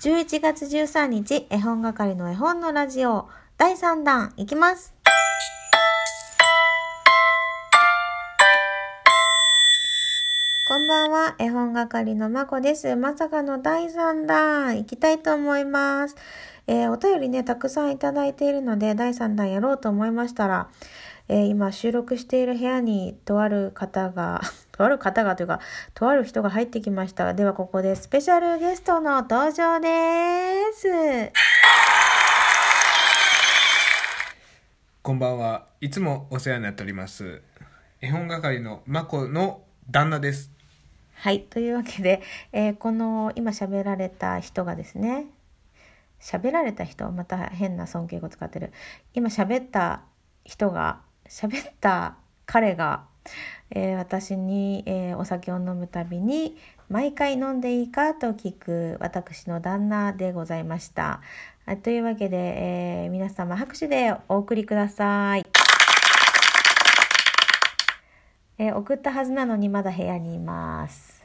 [0.00, 3.28] 11月13日、絵本係の絵本のラジオ、
[3.58, 4.92] 第3弾、いきます。
[10.64, 12.96] こんばんは、絵本係のまこです。
[12.96, 16.16] まさかの第3弾、いきたいと思います。
[16.66, 20.68] えーお便りね、たくさんいただいているので、第3弾やろうと思いましたら、
[21.28, 24.40] えー今収録している部屋にとある方が、
[24.72, 25.60] とある方がというか、
[25.94, 27.34] とある人が入ってきました。
[27.34, 31.32] ではここでスペシャルゲストの登場です。
[35.02, 35.66] こんばんは。
[35.80, 37.42] いつもお世話になっております。
[38.00, 40.50] 絵本係のまこの旦那です。
[41.14, 41.42] はい。
[41.42, 45.26] というわけで、えーこの今喋られた人がですね、
[46.18, 48.72] 喋られた人、また変な尊敬語使ってる。
[49.12, 50.02] 今喋った
[50.44, 52.16] 人が、喋った
[52.46, 53.04] 彼が、
[53.70, 56.56] えー私に、えーお酒を飲むたびに、
[56.88, 61.20] 毎回飲んでいいかと聞く私の旦那でございました。
[61.82, 65.46] というわけで、えー皆様拍手でお送りください。
[68.58, 71.21] えー送ったはずなのにまだ部屋にいます。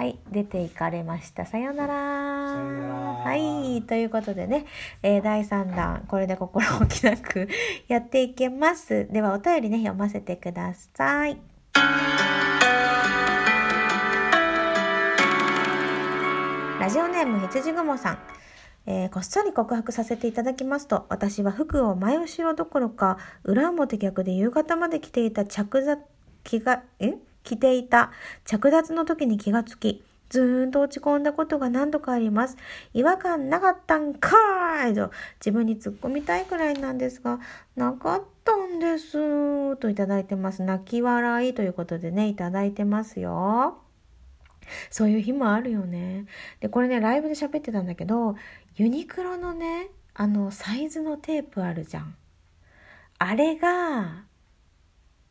[0.00, 1.44] はい、出て行かれました。
[1.44, 1.94] さようなら。
[1.94, 4.64] はい、ということでね、
[5.02, 7.50] えー第3弾、これで心置きなく
[7.86, 9.06] やっていけます。
[9.12, 11.36] では、お便りね、読ませてください。
[16.80, 18.18] ラジオネーム羊雲さん。
[18.86, 25.98] えーこっそり告白させていただきますと、私は服を前後ろどころか、裏表逆で夕方まで着ていた着座、
[26.42, 27.16] 気が、え？
[27.42, 28.12] 着ていた
[28.44, 32.56] 着脱の時に気がつき、ずーんと落ち込んだことが何度かあります。
[32.94, 35.10] 違和感なかったんかーいと
[35.40, 37.40] 自分に突っ込みたいくらいなんですが、
[37.76, 39.76] なかったんです。
[39.76, 40.62] といただいてます。
[40.62, 43.78] 泣き笑いということでね、いただいてますよ。
[44.88, 46.26] そういう日もあるよね。
[46.60, 48.36] で、これね、ライブで喋ってたんだけど、
[48.76, 52.14] ユニクロのね、あの、サイズのテープあるじゃん。
[53.18, 54.24] あれが、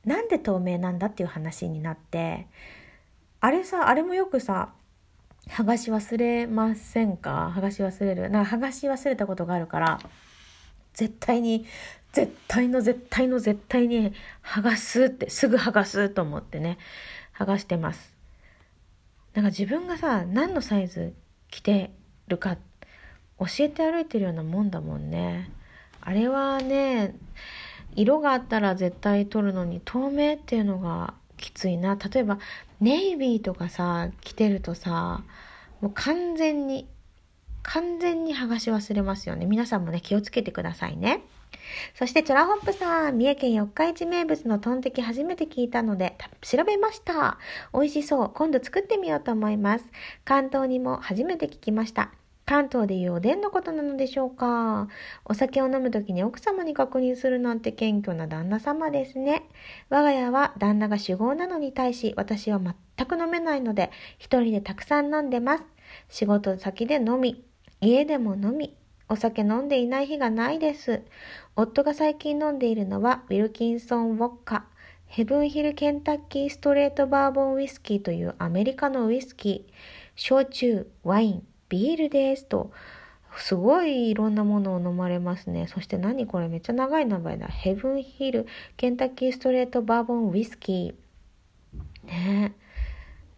[0.10, 2.48] なんで透明なんだっていう話になって、
[3.40, 4.74] あれさ、あれもよくさ、
[5.48, 7.54] 剥がし忘れませんか？
[7.56, 8.30] 剥がし忘れる。
[8.30, 10.00] なんか剥がし忘れたことがあるから、
[10.94, 11.66] 絶対に、
[12.12, 16.78] 絶対の絶対の絶対に剥がすって、すぐ剥がすと思ってね、
[17.38, 18.18] 剥がしてます。
[19.36, 21.14] なんか自分がさ何のサイズ
[21.52, 21.92] 着て
[22.28, 22.58] るか
[23.40, 25.52] 教えて歩いてるようなもんだもんね
[26.02, 27.16] あれはね
[27.96, 32.40] 色があったら絶対取るのに透明っていうのがきついな例えば
[32.82, 35.24] ネイビーとかさ着てるとさ
[35.82, 36.88] もう完全に
[37.64, 41.24] 完全に剥がし忘れますよね皆さんもね気をつけてくださいね
[41.96, 47.38] そして、チョラホップさん、三重県四日市名物のトンテキ初めて聞いたので、調べました。
[47.74, 48.32] 美味しそう。
[48.34, 49.86] 今度作ってみようと思います。
[50.26, 52.12] 関東にも初めて聞きました。
[52.50, 54.88] 関東でいうおでんのことなのでしょうか
[55.24, 59.44] お酒を飲むときに奥様に確認するなんて謙虚な旦那様ですね。
[59.90, 65.64] 我が家は旦那が酒豪なのに対し、私は全く飲めないので、一人でたくさん飲んでます。
[66.10, 67.46] 仕事先で飲み、
[67.82, 68.76] 家でも飲み、
[69.10, 71.04] お酒飲んでいない日がないです。
[71.56, 74.66] 夫が最近飲んでいるのは、ウィルキンソンウォッカ、
[75.06, 79.74] ヘブンヒルケンタッキーストレートバーボンウイスキーというアメリカのウイスキー、
[80.16, 82.72] 焼酎、ワイン、ビールですと、
[83.38, 85.68] すごいいろんなものを飲まれますね。
[85.68, 87.48] そして何これめっちゃ長い名前だ。
[87.48, 88.48] ヘブンヒル
[88.78, 92.08] ケンタッキーストレートバーボンウイスキー。
[92.08, 92.54] ね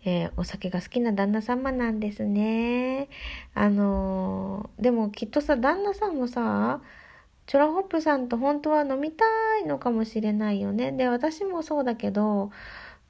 [0.04, 3.10] えーお酒が好きな旦那様なんですね。
[3.54, 6.82] あのーでもきっとさ、旦那さんもさ、
[7.48, 9.26] チョラホップさんと本当は飲みた
[9.60, 10.92] いのかもしれないよね。
[10.94, 12.52] で、私もそうだけど、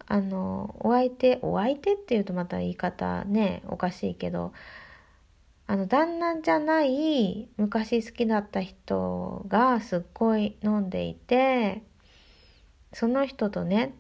[0.08, 4.52] あの、お相手、お相手っていうとまた言い方ね、おかしいけど、
[5.72, 11.82] あの、旦那じゃない昔好きだった人がすっごい飲んでいて、
[12.92, 13.96] その人とね、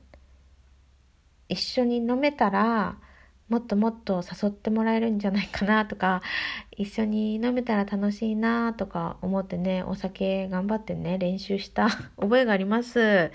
[1.48, 2.98] 一緒に飲めたら
[3.48, 6.22] もっともっと誘ってもらえるんじゃないかなとか
[6.76, 11.88] 一緒に飲めたら楽しいなとか思ってねお酒頑張ってね練習した
[12.20, 13.32] 覚えがあります。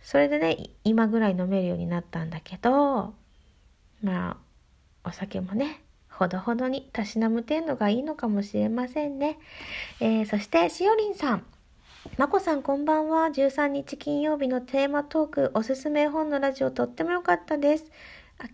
[0.00, 3.14] それでね今ぐらい飲めるようになったんだけど
[4.00, 4.36] ま
[5.04, 5.85] あお酒もね
[6.16, 9.38] ほどほどにたしなむ程度がいいのかもしれませんね、
[10.00, 11.44] えーそしてしおりんさん
[12.16, 13.26] まこさんこんばんは。
[13.26, 17.90] 13日金曜日のテーマトーク、おすすめ本のラジオとっても良かったです。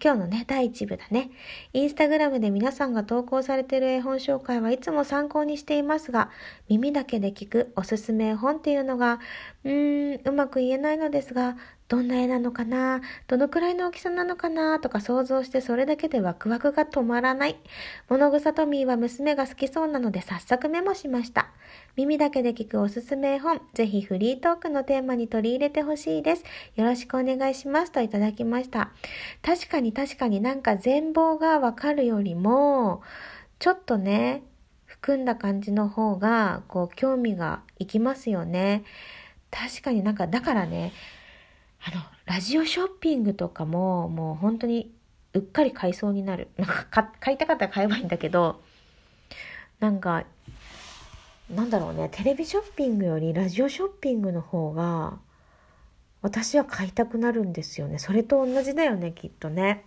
[0.03, 1.31] 今日のね、第1部だね。
[1.73, 6.31] インスタグラムで皆さんが投稿されている絵本紹介はいつも参考にしていますが、
[6.69, 9.20] 耳だけで聞くおすすめ絵本っていうのが、
[9.65, 11.56] うーん、うまく言えないのですが、
[11.93, 13.03] どんな絵なのかな？
[13.27, 14.81] どのくらいの大きさなのかな？
[14.81, 17.56] とか想像してそれだけでワクワクが止まらない。
[18.09, 21.50] 物草トミーは娘が好きそうなので早速メモしました。
[21.94, 26.44] 耳だけで聞くおすすめ絵本、ぜひフリートークのテーマに取り入れてほしいです。
[26.77, 28.89] よろしくお願いしますといただきました。
[29.43, 33.03] 確かに確かになんか全貌がわかるよりも、
[33.59, 34.44] ちょっとね、
[34.87, 38.83] 含んだ感じの方が、こう、興味がいきますよね。
[39.50, 40.93] 確かになんか、だからね、
[41.84, 44.94] あの、ラジオショッピングとかも、もう本当に
[45.34, 46.49] うっかり買いそうになる。
[46.56, 48.62] なんか買いたかったら買えばいいんだけど、
[49.81, 50.25] なんか、
[51.50, 55.19] なんだろうね、テレビショッピングよりラジオショッピングの方が、
[56.20, 57.99] 私は買いたくなるんですよね。
[57.99, 59.84] それと同じだよね、きっとね。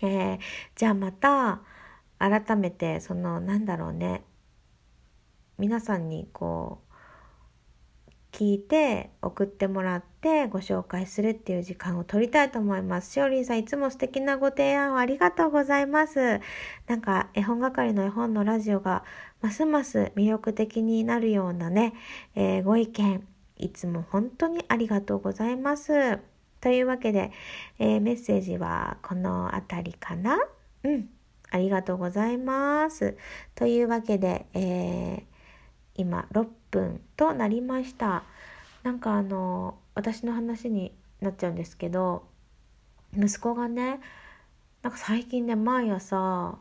[0.00, 0.38] えー、
[0.76, 1.62] じゃあまた、
[2.18, 4.22] 改めて、その、なんだろうね、
[5.58, 6.87] 皆さんにこう、
[8.38, 13.10] 聞いて送ってもらってご紹介するっていう時間を取りたいと思います。
[13.10, 16.40] しおりんさんいつも素敵なご提案をありがとうございます。
[16.86, 19.02] なんか絵本係の絵本のラジオが
[19.42, 21.94] ますます魅力的になるようなね、
[22.36, 23.26] えー、ご意見
[23.56, 26.20] いつも本当にありがとうございます。
[26.60, 27.32] というわけで、
[27.80, 30.38] えー、メッセージはこの辺りかな？
[30.84, 31.08] うん。
[31.50, 33.16] ありがとうございます。
[33.56, 35.22] というわけで、えー、
[35.96, 38.24] 今6分となりました。
[38.82, 42.26] なんかあの私の話になっちゃうんですけど
[43.16, 44.00] 息子がね
[44.82, 46.58] なんか最近ね毎朝、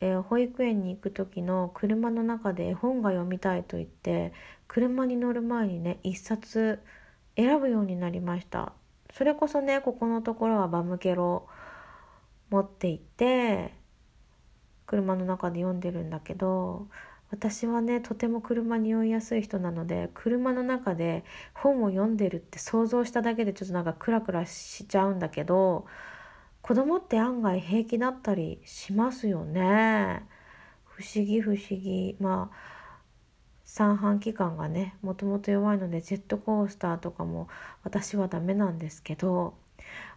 [0.00, 4.32] えー、保育園に行く時の車の中で絵本が読みたいと言って
[4.66, 6.80] 車に乗る前にね一冊
[7.36, 8.72] 選ぶようになりました。
[9.12, 11.48] それこそねここのところはバムケロ
[12.50, 13.74] 持って行って
[14.86, 16.88] 車の中で読んでるんだけど
[17.30, 21.24] 私はねとても車に酔いやすい人なので車の中で
[21.54, 25.86] 本を読んでるって想像しただけでちょっとなんかクラクラしちゃうんだけど
[26.62, 30.22] 子供って案外平気だったりしますよね。
[30.84, 32.16] 不思議不思議。
[32.20, 32.56] まあ
[33.64, 37.48] 三半規管がねもともと弱いのでジェットコースターとかも
[37.84, 39.54] 私はダメなんですけど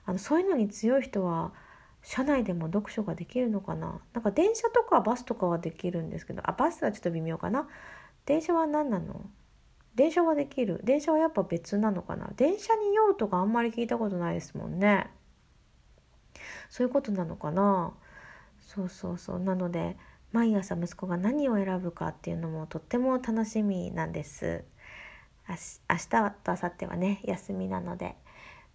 [0.05, 1.53] あのそういうのに強い人は
[2.03, 4.01] 車内でも読書ができるのかな？
[4.13, 7.67] なんか電車とかバスとかはできるんですけどあバスはちょっと微妙かな？
[8.25, 9.25] 電車は何なの？
[9.95, 10.81] 電車はできる？
[10.83, 12.31] 電車はやっぱ別なのかな？
[12.35, 15.07] 電車に用とかあんまり聞いたことないですもんね。
[16.69, 17.93] そういうことなのかな？
[18.59, 19.39] そうそうそう。
[19.39, 19.95] なので
[20.31, 24.65] 毎朝息子が何を選ぶかっていうのもとっても楽しみなんです。
[25.47, 28.15] 明日と明後日はね休みなので。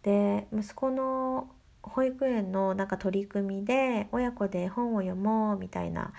[0.02, 1.50] で息子の
[1.82, 6.12] 保育園のなんか取り組みで親子で本を読もうみたいな、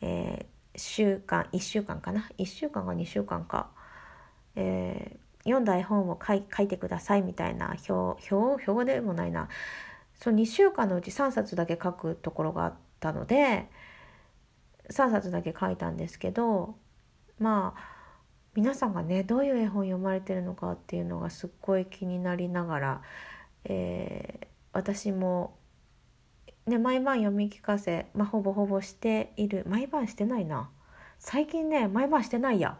[0.00, 3.70] えー、週間1週間かな？1週間か2週間か、
[4.56, 7.92] えー、読んだ絵本を書い書いてくださいみたいな表
[8.34, 8.70] 表？
[8.70, 9.48] 表でもないな。
[10.22, 13.68] その2週間のうち3冊だけ書くところがあったので
[14.88, 16.76] 3冊だけ書いたんですけど
[17.40, 18.02] まあ
[18.54, 23.02] 皆さんがねどういう絵本読まれてるのかっていうのがすっごい気になりながら、
[23.64, 25.56] えー、私も、
[26.66, 29.64] ね、毎晩読み聞かせ、まあ、ほぼほぼしている。
[29.68, 30.70] 毎晩してないな。
[31.18, 32.78] 最近ね毎晩してないや。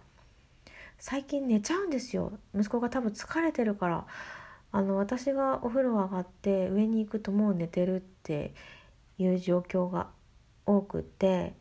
[0.99, 2.33] 最近寝ちゃうんですよ。
[2.55, 4.07] 息子が多分疲れてるから。
[4.75, 8.55] あの私がお風呂上がって上に行くともう寝てるって
[9.19, 10.09] いう状況が
[10.67, 11.61] 多くて。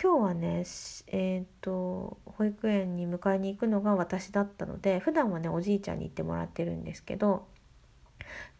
[0.00, 0.64] 今日はね
[1.08, 7.48] えっ、ー、と保育園に迎えに行くのが私だったので普段はねおじいちゃんに行ってもらってるんですけど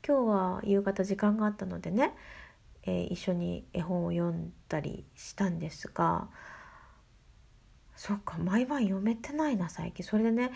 [0.06, 2.14] 今日は夕方時間があったのでね、
[2.84, 6.28] えー、一緒に絵本を読んだりしたんですが
[7.96, 10.06] そっか毎晩読めてないな最近。
[10.06, 10.52] それでね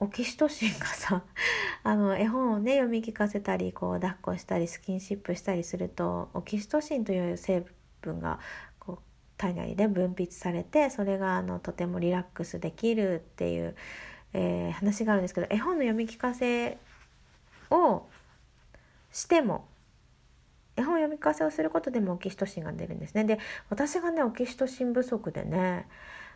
[0.00, 1.22] オキシトシンがさ
[1.82, 7.64] あの絵本をね読み聞かせたりこう抱っこしたりスキンシップしたりするとオキシトシンという成
[8.02, 8.38] 分が
[8.78, 8.98] こう
[9.38, 13.76] 体内で分泌されてそれがあのとてもリラックスできるっていう、
[14.32, 16.76] えー、話があるんですけど絵本の読み聞かせ
[17.70, 18.02] を
[19.14, 19.68] しても
[20.76, 23.24] 絵本読み聞かせをすることでもオキシトシンが出るんですね。
[23.24, 23.38] で
[23.70, 25.86] 私がねオキシトシン不足でね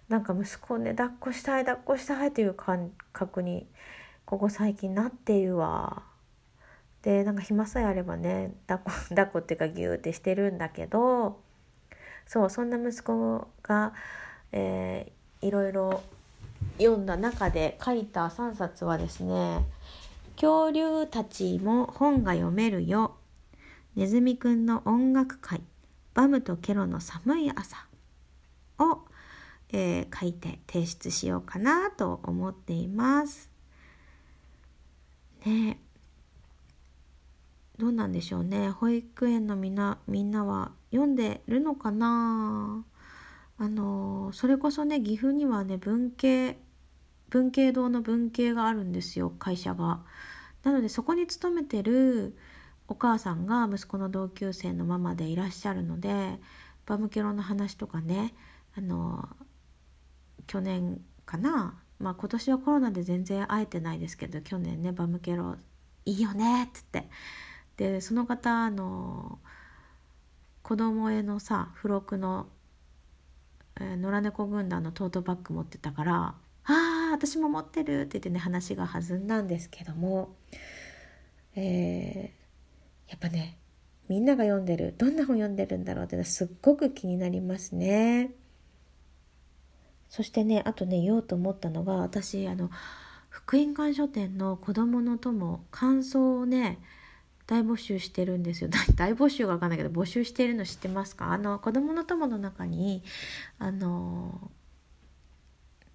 [0.09, 3.67] なんか息子をね抱っこしたい抱っこしたいという感覚に
[4.25, 6.05] ここ最近なっているわ。
[7.03, 11.41] でなんか暇さえあればね抱っこ 抱っこっていうかギューってしてるんだけど
[12.27, 13.93] そうそんな息子が、
[14.53, 16.03] えー、いろいろ
[16.79, 19.65] 読んだ中で書いた3冊はですね
[20.41, 23.17] 恐竜たちも本が読めるよ。
[23.97, 25.61] ネズミくんの音楽会。
[26.15, 27.89] バムとケロの寒い朝。
[28.79, 29.01] を、
[29.73, 33.51] えー、書いて提出しようかなと思っています。
[35.45, 35.81] ね
[37.77, 42.85] どうなんでしょうね保育園のみんなみんなは読んでるのかな
[43.57, 46.59] あのそれこそね岐阜にはね文系
[47.31, 50.03] 文系堂の文系があるんですよ会社が。
[50.63, 52.37] なのでそこに勤めてる
[52.89, 56.39] お母さんが息子の同級生のママでいらっしゃるので
[56.87, 58.35] バムケロの話とかね
[58.77, 59.29] あの
[60.47, 65.57] 去年かなまあ今年はコロナで全然会えてないですけど去年ねバムケロ
[66.07, 69.39] いいよねって言ってでその方あの
[70.63, 72.49] 子供へのさ付録の、
[73.81, 76.35] えー、野良猫軍団のトートバッグ持ってたから
[77.19, 80.37] 「私も持ってる」って言ってね話が弾んだんですけども、
[81.55, 83.59] えー、やっぱね
[84.09, 88.33] みんなが読んでるどんな本読んでるんだろうってすっごく気になりますね。
[90.09, 92.71] そしてねあとね言おうと思ったのが私あの
[93.29, 96.79] 福音館書店の子どもの友感想をね
[97.47, 101.33] 大募集してるんですよ 大募集が分かんないけど募集してるの知ってますか？
[101.33, 103.03] あの子供の友の中に
[103.59, 104.51] あの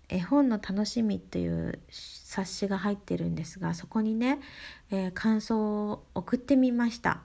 [0.10, 4.40] 絵本の楽しみっていう冊子が入ってるんですがそこにね、
[4.92, 7.22] えー、感想を送ってみました。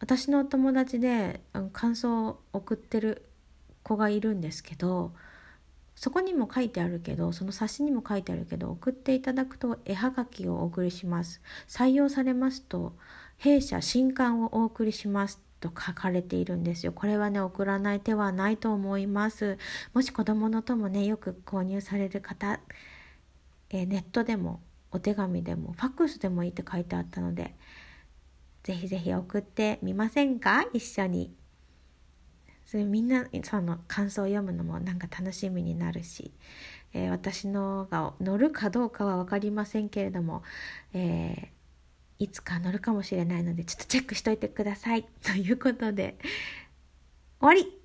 [0.00, 1.40] 私のお友達で
[1.72, 3.24] 感想を送ってる
[3.82, 5.12] 子がいるんですけど
[5.96, 11.40] そこにも書いてあるけどその冊子にも書いてあるけど送っていただくと絵はがきをお送りします。
[11.66, 12.94] 採用されますと
[13.36, 15.47] 弊社新刊をお送りします。
[15.60, 16.92] と書かれているんですよ。
[16.92, 19.58] これはね、送らない手はないと思います。
[19.92, 22.60] もし子供のともね、よく購入される方、
[23.70, 24.60] え、ネットでも
[24.90, 27.54] お手紙でもファックスでもいいって書いてあったので、
[28.62, 30.64] ぜひぜひ送ってみませんか？
[30.72, 31.34] 一緒に。
[32.64, 36.32] それみんなその感想を読むのもなんか楽しみになるし、
[36.92, 40.42] えー、私のが乗るかどうかは分かりませんけれども、
[40.92, 41.57] えー
[42.18, 45.04] いつか乗るかもしれないのでちょっとチェックしといてください。
[45.22, 46.18] ということで
[47.40, 47.77] 終わり。